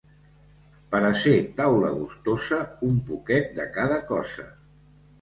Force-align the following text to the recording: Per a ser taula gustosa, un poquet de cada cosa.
Per 0.95 1.01
a 1.09 1.11
ser 1.25 1.35
taula 1.59 1.93
gustosa, 1.99 2.61
un 2.91 2.99
poquet 3.13 3.57
de 3.63 3.71
cada 3.81 4.05
cosa. 4.13 4.53